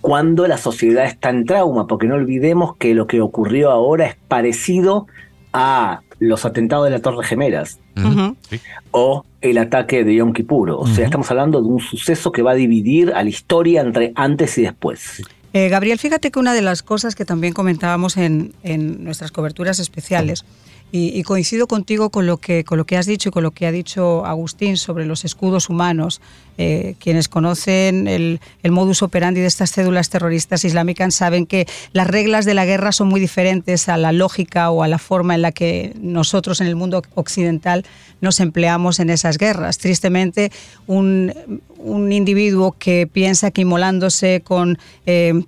Cuando 0.00 0.46
la 0.46 0.58
sociedad 0.58 1.04
está 1.04 1.30
en 1.30 1.44
trauma, 1.44 1.86
porque 1.86 2.06
no 2.06 2.14
olvidemos 2.14 2.76
que 2.76 2.94
lo 2.94 3.06
que 3.06 3.20
ocurrió 3.20 3.70
ahora 3.70 4.06
es 4.06 4.16
parecido 4.28 5.06
a 5.52 6.00
los 6.18 6.44
atentados 6.44 6.86
de 6.86 6.90
la 6.90 7.00
Torre 7.00 7.24
Gemelas. 7.24 7.80
O 8.90 9.24
el 9.40 9.58
ataque 9.58 10.04
de 10.04 10.16
Yom 10.16 10.32
Kippur. 10.32 10.70
O 10.70 10.86
sea, 10.86 11.04
estamos 11.04 11.30
hablando 11.30 11.60
de 11.60 11.68
un 11.68 11.80
suceso 11.80 12.32
que 12.32 12.42
va 12.42 12.52
a 12.52 12.54
dividir 12.54 13.12
a 13.12 13.22
la 13.22 13.28
historia 13.28 13.82
entre 13.82 14.12
antes 14.14 14.56
y 14.58 14.62
después. 14.62 15.22
Eh, 15.56 15.68
Gabriel, 15.68 16.00
fíjate 16.00 16.32
que 16.32 16.40
una 16.40 16.52
de 16.52 16.62
las 16.62 16.82
cosas 16.82 17.14
que 17.14 17.24
también 17.24 17.54
comentábamos 17.54 18.16
en, 18.16 18.52
nuestras 19.04 19.30
coberturas 19.30 19.78
especiales, 19.78 20.44
y, 20.96 21.24
coincido 21.24 21.66
contigo 21.66 22.10
con 22.10 22.24
lo, 22.24 22.36
que, 22.36 22.62
con 22.62 22.78
lo 22.78 22.86
que 22.86 22.96
has 22.96 23.06
dicho 23.06 23.28
y 23.28 23.32
con 23.32 23.42
lo 23.42 23.50
que 23.50 23.66
ha 23.66 23.72
dicho 23.72 24.24
Agustín 24.24 24.76
sobre 24.76 25.06
los 25.06 25.24
escudos 25.24 25.68
humanos, 25.68 26.20
eh, 26.56 26.94
quienes 27.00 27.28
conocen 27.28 28.06
el, 28.06 28.38
modus 28.70 29.02
operandi 29.02 29.40
de 29.40 29.48
estas 29.48 29.72
cédulas 29.72 30.08
terroristas 30.08 30.64
islámicas 30.64 31.12
saben 31.16 31.46
que 31.46 31.66
las 31.92 32.06
reglas 32.06 32.44
de 32.44 32.54
la 32.54 32.64
guerra 32.64 32.92
son 32.92 33.08
muy 33.08 33.18
diferentes 33.18 33.88
a 33.88 33.96
la 33.96 34.12
lógica 34.12 34.70
o 34.70 34.84
a 34.84 34.88
la 34.88 34.98
forma 34.98 35.34
en 35.34 35.42
la 35.42 35.50
que 35.50 35.94
nosotros 36.00 36.60
en 36.60 36.68
el 36.68 36.76
mundo 36.76 37.02
occidental 37.16 37.84
nos 38.20 38.38
empleamos 38.38 39.00
en 39.00 39.10
esas 39.10 39.36
guerras. 39.36 39.78
Tristemente, 39.78 40.52
un, 40.86 41.32
individuo 41.84 42.76
que 42.78 43.08
piensa 43.12 43.50
que 43.50 43.62
inmolándose 43.62 44.42
con... 44.42 44.78
Eh, 45.06 45.43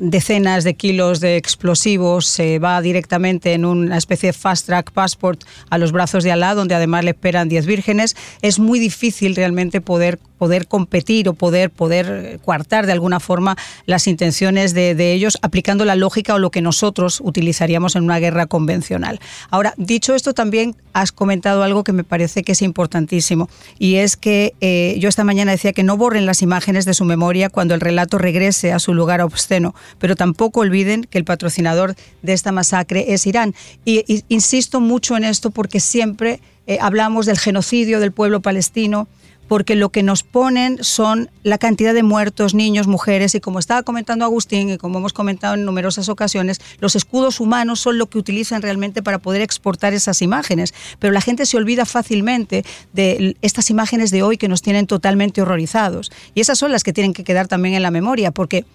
decenas 0.00 0.64
de 0.64 0.74
kilos 0.74 1.20
de 1.20 1.36
explosivos, 1.36 2.26
se 2.26 2.58
va 2.58 2.80
directamente 2.80 3.52
en 3.52 3.64
una 3.64 3.96
especie 3.96 4.28
de 4.28 4.32
fast 4.32 4.66
track 4.66 4.92
passport 4.92 5.44
a 5.70 5.78
los 5.78 5.92
brazos 5.92 6.24
de 6.24 6.32
Alá, 6.32 6.54
donde 6.54 6.74
además 6.74 7.04
le 7.04 7.10
esperan 7.10 7.48
10 7.48 7.66
vírgenes. 7.66 8.16
Es 8.42 8.58
muy 8.58 8.78
difícil 8.78 9.36
realmente 9.36 9.80
poder 9.80 10.18
poder 10.38 10.66
competir 10.66 11.28
o 11.28 11.34
poder, 11.34 11.68
poder 11.70 12.40
coartar 12.44 12.86
de 12.86 12.92
alguna 12.92 13.20
forma 13.20 13.58
las 13.84 14.06
intenciones 14.06 14.72
de, 14.72 15.12
ellos 15.12 15.38
aplicando 15.42 15.84
la 15.84 15.96
lógica 15.96 16.34
o 16.34 16.38
lo 16.38 16.50
que 16.50 16.62
nosotros 16.62 17.20
utilizaríamos 17.22 17.96
en 17.96 18.04
una 18.04 18.18
guerra 18.18 18.46
convencional. 18.46 19.20
Ahora, 19.50 19.74
dicho 19.76 20.14
esto, 20.14 20.32
también 20.32 20.76
has 20.92 21.12
comentado 21.12 21.62
algo 21.62 21.82
que 21.82 21.92
me 21.92 22.04
parece 22.04 22.42
que 22.42 22.52
es 22.52 22.62
importantísimo 22.62 23.48
y 23.78 23.96
es 23.96 24.16
que 24.16 24.54
eh, 24.60 24.96
yo 25.00 25.08
esta 25.08 25.24
mañana 25.24 25.52
decía 25.52 25.72
que 25.72 25.82
no 25.82 25.96
borren 25.96 26.26
las 26.26 26.42
imágenes 26.42 26.84
de 26.84 26.94
su 26.94 27.04
memoria 27.04 27.50
cuando 27.50 27.74
el 27.74 27.80
relato 27.80 28.18
regrese 28.18 28.72
a 28.72 28.78
su 28.78 28.94
lugar 28.94 29.20
obsceno, 29.20 29.74
pero 29.98 30.16
tampoco 30.16 30.60
olviden 30.60 31.04
que 31.04 31.18
el 31.18 31.24
patrocinador 31.24 31.94
de 32.22 32.32
esta 32.32 32.52
masacre 32.52 33.12
es 33.12 33.26
Irán. 33.26 33.54
Y, 33.84 34.24
insisto 34.28 34.80
mucho 34.80 35.16
en 35.16 35.24
esto 35.24 35.50
porque 35.50 35.80
siempre 35.80 36.40
eh, 36.66 36.78
hablamos 36.80 37.26
del 37.26 37.38
genocidio 37.38 38.00
del 38.00 38.12
pueblo 38.12 38.40
palestino, 38.40 39.08
porque 39.48 39.74
lo 39.74 39.88
que 39.88 40.02
nos 40.02 40.22
ponen 40.22 40.84
son 40.84 41.30
la 41.42 41.58
cantidad 41.58 41.94
de 41.94 42.02
muertos, 42.02 42.54
niños, 42.54 42.86
mujeres, 42.86 43.34
y 43.34 43.40
como 43.40 43.58
estaba 43.58 43.82
comentando 43.82 44.24
Agustín 44.24 44.70
y 44.70 44.76
como 44.76 44.98
hemos 44.98 45.14
comentado 45.14 45.54
en 45.54 45.64
numerosas 45.64 46.08
ocasiones, 46.08 46.60
los 46.78 46.94
escudos 46.94 47.40
humanos 47.40 47.80
son 47.80 47.98
lo 47.98 48.06
que 48.06 48.18
utilizan 48.18 48.62
realmente 48.62 49.02
para 49.02 49.18
poder 49.18 49.40
exportar 49.40 49.94
esas 49.94 50.22
imágenes. 50.22 50.74
Pero 50.98 51.12
la 51.12 51.22
gente 51.22 51.46
se 51.46 51.56
olvida 51.56 51.86
fácilmente 51.86 52.64
de 52.92 53.36
estas 53.40 53.70
imágenes 53.70 54.10
de 54.10 54.22
hoy 54.22 54.36
que 54.36 54.48
nos 54.48 54.62
tienen 54.62 54.86
totalmente 54.86 55.40
horrorizados. 55.40 56.12
Y 56.34 56.42
esas 56.42 56.58
son 56.58 56.70
las 56.70 56.84
que 56.84 56.92
tienen 56.92 57.14
que 57.14 57.24
quedar 57.24 57.48
también 57.48 57.74
en 57.74 57.82
la 57.82 57.90
memoria, 57.90 58.30
porque 58.30 58.66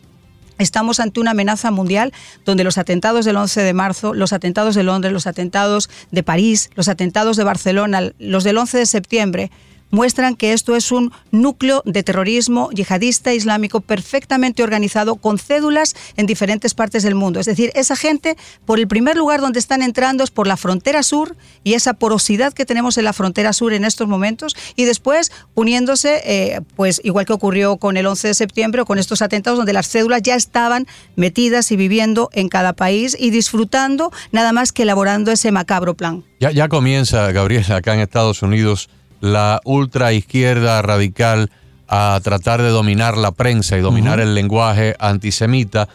Estamos 0.64 1.02
ante 1.02 1.20
una 1.20 1.32
amenaza 1.32 1.72
mundial 1.72 2.14
donde 2.46 2.64
los 2.64 2.78
atentados 2.78 3.26
del 3.26 3.36
11 3.36 3.62
de 3.62 3.74
marzo, 3.74 4.14
los 4.14 4.32
atentados 4.32 4.76
de 4.76 4.84
Londres, 4.84 5.12
los 5.12 5.28
atentados 5.28 5.90
de 6.12 6.24
París, 6.24 6.70
los 6.76 6.88
atentados 6.88 7.36
de 7.36 7.44
Barcelona, 7.44 8.14
los 8.18 8.46
del 8.46 8.58
11 8.58 8.78
de 8.78 8.86
septiembre, 8.86 9.52
muestran 9.94 10.36
que 10.36 10.54
esto 10.54 10.76
es 10.76 10.92
un 10.92 11.14
núcleo 11.32 11.84
de 11.86 12.02
terrorismo 12.02 12.72
yihadista 12.72 13.32
islámico 13.34 13.80
perfectamente 13.80 14.64
organizado 14.64 15.16
con 15.18 15.38
cédulas 15.38 15.96
en 16.18 16.26
diferentes 16.26 16.74
partes 16.74 17.04
del 17.04 17.14
mundo. 17.14 17.40
Es 17.40 17.46
decir, 17.46 17.72
esa 17.76 17.96
gente, 17.96 18.36
por 18.66 18.80
el 18.80 18.88
primer 18.88 19.16
lugar 19.16 19.40
donde 19.40 19.60
están 19.60 19.84
entrando 19.84 20.24
es 20.24 20.32
por 20.32 20.48
la 20.48 20.58
frontera 20.58 21.04
sur 21.04 21.38
y 21.64 21.76
esa 21.76 21.94
porosidad 21.94 22.54
que 22.54 22.66
tenemos 22.66 22.98
en 22.98 23.06
la 23.06 23.14
frontera 23.14 23.54
sur 23.54 23.72
en 23.72 23.86
estos 23.86 24.08
momentos 24.08 24.56
y 24.76 24.86
después 24.86 25.32
uniéndose, 25.54 26.22
eh, 26.26 26.62
pues 26.76 27.00
igual 27.04 27.28
que 27.28 27.34
ocurrió 27.34 27.78
con 27.78 27.96
el 27.96 28.08
11 28.08 28.30
de 28.30 28.34
septiembre 28.34 28.82
o 28.82 28.86
con 28.86 28.98
estos 28.98 29.22
atentados 29.22 29.58
donde 29.58 29.74
las 29.74 29.88
cédulas 29.88 30.24
ya 30.24 30.36
estaban 30.36 30.88
metidas 31.16 31.72
y 31.72 31.76
viviendo 31.76 32.32
en 32.34 32.50
cada 32.50 32.74
país 32.74 33.16
y 33.20 33.30
disfrutando 33.30 34.12
nada 34.32 34.54
más 34.54 34.72
que 34.72 34.84
elaborando 34.84 35.32
ese 35.32 35.52
macabro 35.52 35.94
plan. 35.94 36.24
Ya, 36.40 36.50
ya 36.50 36.68
comienza, 36.68 37.32
Gabriel, 37.32 37.72
acá 37.72 37.94
en 37.94 38.00
Estados 38.00 38.42
Unidos 38.42 38.90
la 39.24 39.62
ultra 39.64 40.12
izquierda 40.12 40.82
radical 40.82 41.50
a 41.88 42.20
tratar 42.22 42.62
de 42.62 42.68
dominar 42.68 43.18
la 43.18 43.32
prensa 43.32 43.78
y 43.78 43.82
dominar 43.82 44.20
el 44.20 44.36
lenguaje 44.36 44.98
antisemita. 45.00 45.88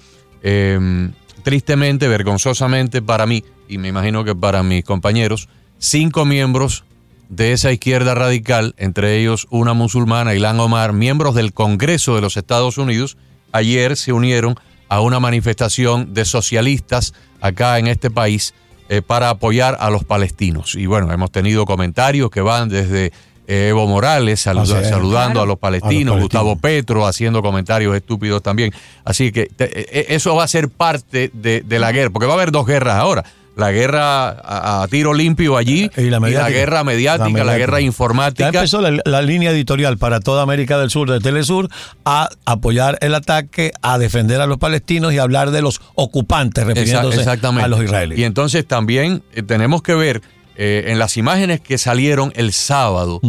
Em, 0.42 1.12
tristemente, 1.42 2.08
vergonzosamente 2.08 3.02
para 3.02 3.26
mí, 3.26 3.44
y 3.68 3.76
me 3.76 3.88
imagino 3.88 4.24
que 4.24 4.34
para 4.34 4.62
mis 4.62 4.82
compañeros, 4.82 5.50
cinco 5.76 6.24
miembros 6.24 6.84
de 7.28 7.52
esa 7.52 7.70
izquierda 7.70 8.14
radical, 8.14 8.74
entre 8.78 9.18
ellos 9.18 9.46
una 9.50 9.74
musulmana, 9.74 10.34
Ilan 10.34 10.58
Omar, 10.58 10.94
miembros 10.94 11.34
del 11.34 11.52
Congreso 11.52 12.14
de 12.14 12.22
los 12.22 12.38
Estados 12.38 12.78
Unidos, 12.78 13.18
ayer 13.52 13.98
se 13.98 14.14
unieron 14.14 14.54
a 14.88 15.02
una 15.02 15.20
manifestación 15.20 16.14
de 16.14 16.24
socialistas 16.24 17.12
acá 17.42 17.78
en 17.78 17.88
este 17.88 18.10
país 18.10 18.54
eh, 18.88 19.02
para 19.02 19.30
apoyar 19.30 19.76
a 19.80 19.90
los 19.90 20.04
palestinos. 20.04 20.74
Y 20.74 20.86
bueno, 20.86 21.12
hemos 21.12 21.30
tenido 21.30 21.66
comentarios 21.66 22.30
que 22.30 22.40
van 22.40 22.68
desde 22.68 23.12
eh, 23.46 23.68
Evo 23.68 23.86
Morales 23.86 24.40
saludando 24.40 25.40
a, 25.40 25.46
los 25.46 25.58
palestinos, 25.58 26.20
Gustavo 26.20 26.56
Petro 26.56 27.06
haciendo 27.06 27.42
comentarios 27.42 27.96
estúpidos 27.96 28.42
también. 28.42 28.72
Así 29.04 29.32
que 29.32 29.50
eh, 29.58 30.06
eso 30.08 30.34
va 30.34 30.44
a 30.44 30.48
ser 30.48 30.68
parte 30.68 31.30
de, 31.32 31.78
la 31.78 31.92
guerra, 31.92 32.10
porque 32.10 32.26
va 32.26 32.32
a 32.32 32.36
haber 32.36 32.52
dos 32.52 32.66
guerras 32.66 32.96
ahora 32.96 33.24
la 33.58 33.72
guerra 33.72 34.82
a, 34.82 34.86
tiro 34.88 35.12
limpio 35.12 35.56
allí 35.56 35.90
y 35.96 36.10
la, 36.10 36.20
guerra 36.20 36.84
mediática, 36.84 37.44
la, 37.44 37.58
guerra 37.58 37.80
informática. 37.80 38.52
Ya 38.52 38.60
empezó 38.60 38.80
la, 38.80 39.22
línea 39.22 39.50
editorial 39.50 39.98
para 39.98 40.20
toda 40.20 40.44
América 40.44 40.78
del 40.78 40.90
Sur 40.90 41.10
de 41.10 41.18
Telesur 41.18 41.68
a 42.04 42.28
apoyar 42.44 42.98
el 43.00 43.16
ataque, 43.16 43.72
a 43.82 43.98
defender 43.98 44.40
a 44.40 44.46
los 44.46 44.58
palestinos 44.58 45.12
y 45.12 45.18
hablar 45.18 45.50
de 45.50 45.60
los 45.60 45.80
ocupantes, 45.96 46.64
refiriéndose 46.64 47.28
a 47.28 47.68
los 47.68 47.82
israelíes. 47.82 48.20
Y 48.20 48.24
entonces 48.24 48.64
también 48.64 49.24
eh, 49.34 49.42
tenemos 49.42 49.82
que 49.82 49.96
ver 49.96 50.22
eh, 50.56 50.84
en 50.86 51.00
las 51.00 51.16
imágenes 51.16 51.60
que 51.60 51.78
salieron 51.78 52.32
el 52.36 52.52
sábado, 52.52 53.20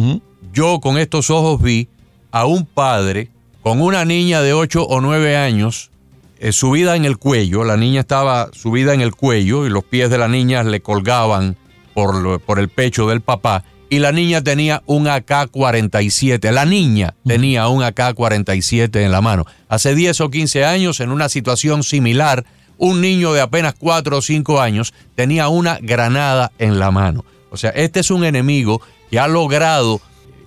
yo 0.52 0.78
con 0.78 0.96
estos 0.96 1.30
ojos 1.30 1.60
vi 1.60 1.88
a 2.30 2.46
un 2.46 2.66
padre 2.66 3.30
con 3.62 3.80
una 3.80 4.04
niña 4.04 4.42
de 4.42 4.52
8 4.52 4.84
o 4.84 5.00
9 5.00 5.36
años 5.36 5.90
eh, 6.40 6.52
subida 6.52 6.96
en 6.96 7.04
el 7.04 7.18
cuello, 7.18 7.64
la 7.64 7.76
niña 7.76 8.00
estaba 8.00 8.48
subida 8.52 8.94
en 8.94 9.02
el 9.02 9.14
cuello 9.14 9.66
y 9.66 9.70
los 9.70 9.84
pies 9.84 10.10
de 10.10 10.18
la 10.18 10.26
niña 10.26 10.62
le 10.62 10.80
colgaban 10.80 11.56
por, 11.94 12.40
por 12.40 12.58
el 12.58 12.68
pecho 12.68 13.06
del 13.08 13.20
papá 13.20 13.62
y 13.90 13.98
la 13.98 14.12
niña 14.12 14.42
tenía 14.42 14.82
un 14.86 15.06
AK-47. 15.06 16.50
La 16.52 16.64
niña 16.64 17.14
tenía 17.26 17.68
un 17.68 17.82
AK-47 17.82 19.04
en 19.04 19.10
la 19.10 19.20
mano. 19.20 19.44
Hace 19.68 19.94
10 19.94 20.20
o 20.22 20.30
15 20.30 20.64
años, 20.64 21.00
en 21.00 21.10
una 21.10 21.28
situación 21.28 21.82
similar, 21.82 22.46
un 22.78 23.00
niño 23.00 23.32
de 23.32 23.42
apenas 23.42 23.74
4 23.78 24.16
o 24.16 24.22
5 24.22 24.60
años 24.60 24.94
tenía 25.16 25.48
una 25.48 25.78
granada 25.82 26.52
en 26.58 26.78
la 26.78 26.90
mano. 26.90 27.24
O 27.50 27.56
sea, 27.56 27.70
este 27.70 28.00
es 28.00 28.10
un 28.10 28.24
enemigo 28.24 28.80
que 29.10 29.18
ha 29.18 29.28
logrado 29.28 30.00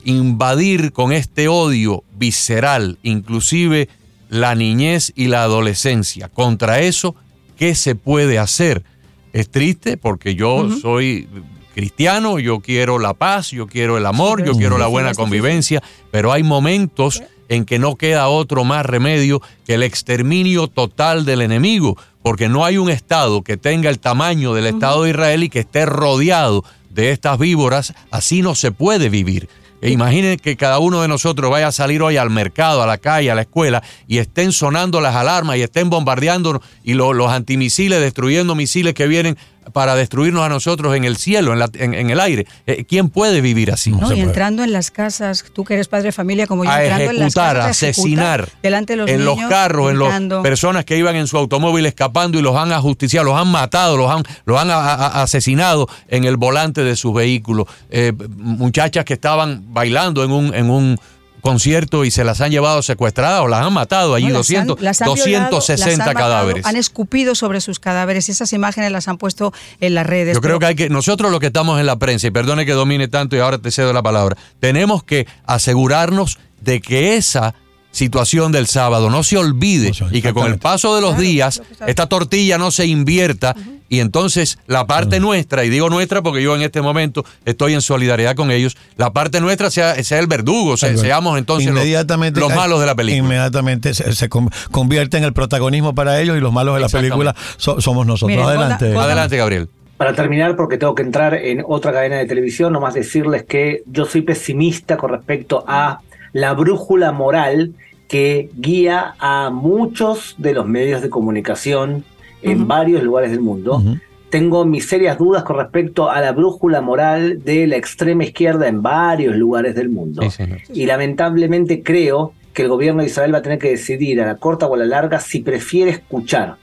invadir 0.06 0.92
con 0.92 1.12
este 1.12 1.50
odio 1.50 2.04
visceral, 2.18 2.98
inclusive 3.04 3.90
la 4.34 4.56
niñez 4.56 5.14
y 5.16 5.28
la 5.28 5.44
adolescencia. 5.44 6.28
Contra 6.28 6.80
eso, 6.80 7.16
¿qué 7.56 7.76
se 7.76 7.94
puede 7.94 8.40
hacer? 8.40 8.84
Es 9.32 9.50
triste 9.50 9.96
porque 9.96 10.34
yo 10.34 10.70
soy 10.82 11.30
cristiano, 11.76 12.40
yo 12.40 12.60
quiero 12.60 12.98
la 12.98 13.14
paz, 13.14 13.52
yo 13.52 13.68
quiero 13.68 13.96
el 13.96 14.08
amor, 14.08 14.44
yo 14.44 14.54
quiero 14.54 14.80
la 14.80 14.88
buena 14.88 15.14
convivencia, 15.14 15.84
pero 16.10 16.32
hay 16.32 16.42
momentos 16.42 17.22
en 17.48 17.66
que 17.66 17.78
no 17.78 17.96
queda 17.96 18.28
otro 18.28 18.64
más 18.64 18.86
remedio 18.86 19.40
que 19.68 19.76
el 19.76 19.84
exterminio 19.84 20.68
total 20.68 21.26
del 21.26 21.42
enemigo, 21.42 21.96
porque 22.24 22.50
no 22.50 22.66
hay 22.66 22.78
un 22.78 22.90
Estado 22.90 23.44
que 23.44 23.58
tenga 23.58 23.92
el 23.92 24.00
tamaño 24.00 24.56
del 24.56 24.66
Estado 24.66 25.04
de 25.04 25.12
Israel 25.12 25.44
y 25.44 25.50
que 25.50 25.60
esté 25.60 25.86
rodeado 25.86 26.64
de 26.90 27.12
estas 27.12 27.38
víboras, 27.38 27.94
así 28.10 28.42
no 28.42 28.56
se 28.56 28.72
puede 28.72 29.10
vivir. 29.10 29.48
E 29.84 29.90
imaginen 29.90 30.40
que 30.40 30.56
cada 30.56 30.80
uno 30.80 31.02
de 31.02 31.10
nosotros 31.10 31.52
vaya 31.52 31.68
a 31.68 31.72
salir 31.74 32.02
hoy 32.02 32.16
al 32.16 32.30
mercado, 32.30 32.82
a 32.82 32.88
la 32.88 33.00
calle, 33.00 33.30
a 33.30 33.36
la 33.36 33.42
escuela 33.42 33.84
y 34.08 34.20
estén 34.20 34.54
sonando 34.54 35.02
las 35.02 35.14
alarmas 35.14 35.58
y 35.58 35.62
estén 35.62 35.90
bombardeando 35.90 36.62
y 36.86 36.94
los 36.94 37.30
antimisiles 37.30 38.00
destruyendo 38.00 38.56
misiles 38.56 38.94
que 38.94 39.08
vienen 39.08 39.38
para 39.72 39.96
destruirnos 39.96 40.44
a 40.44 40.50
nosotros 40.50 40.96
en 40.96 41.04
el 41.06 41.18
cielo, 41.18 41.54
en, 41.54 41.60
la- 41.60 41.70
en- 41.76 41.94
en 41.94 42.10
el 42.10 42.20
aire. 42.20 42.46
Eh, 42.68 42.84
¿Quién 42.86 43.10
puede 43.10 43.42
vivir 43.42 43.72
así? 43.72 43.92
No, 43.92 44.00
se 44.00 44.04
y 44.06 44.08
puede. 44.08 44.22
entrando 44.22 44.64
en 44.64 44.74
las 44.74 44.92
casas, 44.92 45.46
tú 45.54 45.64
que 45.64 45.76
eres 45.76 45.88
padre 45.88 46.06
de 46.06 46.12
familia 46.12 46.48
como 46.48 46.64
yo, 46.66 46.70
a 46.72 46.82
entrando 46.84 47.12
en 47.12 47.20
las 47.20 47.28
ejecutar, 47.28 47.58
a 47.58 47.60
casas, 47.68 47.84
asesinar 47.84 48.50
delante 48.62 48.94
de 48.94 48.98
los 48.98 49.10
en 49.10 49.26
los 49.26 49.40
carros, 49.50 49.92
en 49.92 50.00
las 50.00 50.42
personas 50.44 50.86
que 50.86 50.98
iban 50.98 51.16
en 51.16 51.28
su 51.28 51.38
automóvil 51.38 51.86
escapando 51.86 52.38
y 52.38 52.42
los 52.42 52.56
han 52.56 52.72
ajusticiado, 52.72 53.26
los 53.26 53.38
han 53.40 53.48
matado, 53.50 53.96
los 53.98 54.12
han, 54.12 54.24
los 54.46 54.60
han 54.60 54.70
a- 54.70 54.76
a- 54.94 55.22
asesinado 55.24 55.88
en 56.08 56.26
el 56.26 56.38
volante 56.38 56.84
de 56.84 56.96
sus 56.96 57.14
vehículos. 57.14 57.68
Eh, 57.90 58.14
muchachas 58.38 59.06
que 59.06 59.14
estaban 59.14 59.64
bailando 59.74 60.24
en 60.24 60.32
un, 60.32 60.54
en 60.54 60.70
un 60.70 61.00
concierto 61.44 62.06
y 62.06 62.10
se 62.10 62.24
las 62.24 62.42
han 62.42 62.50
llevado 62.50 62.82
secuestradas 62.82 63.42
o 63.42 63.48
las 63.48 63.64
han 63.64 63.74
matado 63.74 64.16
allí, 64.16 64.28
No, 64.28 64.40
las 64.40 64.50
han- 64.50 64.66
200, 64.68 64.82
las 64.82 65.02
han 65.02 65.14
violado, 65.14 65.50
260 65.52 65.86
las 65.86 66.00
han 66.00 66.14
matado, 66.16 66.34
cadáveres. 66.34 66.66
han 66.66 66.76
escupido 66.78 67.36
sobre 67.36 67.60
sus 67.62 67.80
cadáveres 67.80 68.30
y 68.30 68.32
esas 68.32 68.52
imágenes 68.54 68.92
las 68.92 69.08
han 69.10 69.18
puesto 69.18 69.54
en 69.82 69.94
las 69.94 70.08
redes. 70.08 70.34
Yo 70.36 70.42
creo 70.42 70.58
que 70.58 70.66
hay 70.66 70.76
que, 70.76 70.90
nosotros 70.90 71.30
los 71.32 71.40
que 71.42 71.48
estamos 71.48 71.80
en 71.82 71.86
la 71.86 71.98
prensa, 71.98 72.26
y 72.28 72.32
perdone 72.32 72.66
que 72.66 72.72
domine 72.72 73.10
tanto 73.10 73.36
y 73.36 73.40
ahora 73.40 73.58
te 73.60 73.70
cedo 73.72 73.92
la 73.94 74.02
palabra, 74.02 74.38
tenemos 74.60 75.04
que 75.04 75.28
asegurarnos 75.46 76.40
de 76.62 76.80
que 76.82 77.18
esa 77.18 77.54
situación 77.94 78.52
del 78.52 78.68
sábado 78.68 79.10
no 79.10 79.24
se 79.24 79.38
olvide 79.38 79.92
No 80.02 80.08
y 80.12 80.22
que 80.22 80.34
con 80.34 80.52
el 80.52 80.60
paso 80.60 80.96
de 80.96 81.02
los 81.02 81.12
Claro, 81.12 81.24
días 81.24 81.62
esta 81.88 82.08
tortilla 82.10 82.58
no 82.58 82.70
se 82.72 82.86
invierta 82.88 83.56
y 83.88 84.00
entonces 84.00 84.58
la 84.66 84.88
parte 84.88 85.20
nuestra, 85.20 85.64
y 85.64 85.70
digo 85.70 85.88
nuestra 85.90 86.24
porque 86.24 86.42
yo 86.42 86.56
en 86.56 86.64
este 86.64 86.82
momento 86.82 87.24
estoy 87.46 87.76
en 87.76 87.82
solidaridad 87.82 88.36
con 88.36 88.50
ellos, 88.50 88.76
la 88.98 89.14
parte 89.14 89.40
nuestra 89.40 89.70
sea, 89.70 90.04
sea 90.04 90.18
el 90.18 90.26
verdugo, 90.26 90.76
se- 90.78 90.98
seamos 90.98 91.38
entonces 91.38 91.70
los- 91.70 91.78
Inmediatamente 91.84 92.40
los, 92.40 92.54
malos 92.56 92.80
de 92.80 92.88
la 92.88 92.96
película. 92.96 93.24
Inmediatamente 93.24 93.94
se, 93.94 94.16
se 94.16 94.30
con- 94.30 94.50
convierte 94.72 95.18
en 95.18 95.24
el 95.26 95.34
protagonismo 95.34 95.94
para 95.94 96.20
ellos 96.20 96.36
y 96.36 96.40
los 96.40 96.52
malos 96.52 96.74
de 96.74 96.82
la 96.82 96.90
película 96.90 97.36
so- 97.58 97.80
somos 97.80 98.08
nosotros. 98.08 98.30
Miren, 98.36 98.46
Adelante. 98.50 98.98
Adelante, 98.98 99.38
Gabriel. 99.38 99.70
Para 99.98 100.14
terminar, 100.16 100.56
porque 100.56 100.80
tengo 100.80 100.96
que 100.96 101.04
entrar 101.04 101.36
en 101.36 101.64
otra 101.68 101.92
cadena 101.94 102.18
de 102.18 102.26
televisión, 102.26 102.74
nomás 102.74 102.96
decirles 102.96 103.44
que 103.44 103.84
yo 103.86 104.06
soy 104.06 104.22
pesimista 104.22 104.98
con 104.98 105.12
respecto 105.12 105.64
a 105.68 106.00
la 106.34 106.54
brújula 106.54 107.12
moral 107.12 107.74
que 108.08 108.50
guía 108.56 109.16
a 109.20 109.50
muchos 109.50 110.36
de 110.38 110.54
los 110.54 110.68
medios 110.68 111.02
de 111.02 111.10
comunicación 111.10 112.04
en 112.42 112.68
varios 112.68 113.02
lugares 113.04 113.32
del 113.32 113.40
mundo. 113.40 113.82
Tengo 114.30 114.66
mis 114.66 114.88
serias 114.88 115.18
dudas 115.18 115.44
con 115.44 115.58
respecto 115.58 116.10
a 116.10 116.20
la 116.20 116.32
brújula 116.32 116.82
moral 116.82 117.44
de 117.44 117.68
la 117.68 117.78
extrema 117.78 118.24
izquierda 118.24 118.68
en 118.68 118.82
varios 118.82 119.36
lugares 119.36 119.76
del 119.76 119.90
mundo. 119.90 120.30
Sí. 120.30 120.44
Y 120.74 120.86
lamentablemente 120.88 121.84
creo 121.84 122.34
que 122.54 122.64
el 122.64 122.70
gobierno 122.70 123.02
de 123.02 123.08
Israel 123.08 123.34
va 123.34 123.40
a 123.40 123.42
tener 123.42 123.60
que 123.60 123.70
decidir 123.70 124.22
a 124.22 124.26
la 124.26 124.36
corta 124.36 124.68
o 124.68 124.74
a 124.74 124.78
la 124.78 124.86
larga 124.86 125.20
si 125.20 125.40
prefiere 125.40 125.92
escuchar 125.92 126.58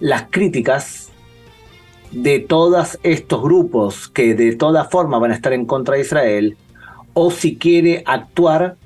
las 0.00 0.24
críticas 0.30 1.10
de 2.12 2.38
todos 2.40 2.98
estos 3.02 3.42
grupos 3.42 4.08
que 4.08 4.34
de 4.34 4.56
toda 4.56 4.84
forma 4.84 5.18
van 5.18 5.32
a 5.32 5.34
estar 5.34 5.52
en 5.52 5.66
contra 5.66 5.96
de 5.96 6.00
Israel 6.02 6.56
o 7.20 7.32
si 7.32 7.56
quiere 7.56 8.04
actuar 8.06 8.76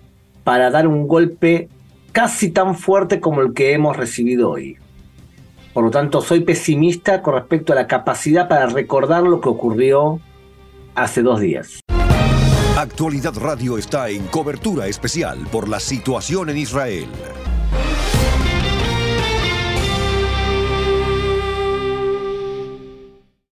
para 0.43 0.71
dar 0.71 0.87
un 0.87 1.07
golpe 1.07 1.69
casi 2.13 2.51
tan 2.51 2.75
fuerte 2.77 3.21
como 3.21 3.43
el 3.43 3.53
que 3.53 3.75
hemos 3.75 3.95
recibido 3.97 4.51
hoy. 4.51 4.79
Por 5.75 5.85
lo 5.85 5.91
tanto, 5.91 6.23
soy 6.23 6.41
pesimista 6.41 7.21
con 7.21 7.35
respecto 7.35 7.75
a 7.75 7.77
la 7.77 7.87
capacidad 7.87 8.49
para 8.49 8.67
recordar 8.67 9.23
lo 9.23 9.41
que 9.41 9.51
ocurrió 9.51 10.19
hace 10.95 11.23
dos 11.23 11.41
días. 11.41 11.81
Actualidad 12.77 13.35
Radio 13.37 13.77
está 13.77 14.09
en 14.09 14.27
cobertura 14.27 14.87
especial 14.87 15.39
por 15.53 15.69
la 15.69 15.79
situación 15.79 16.49
en 16.49 16.57
Israel. 16.57 17.07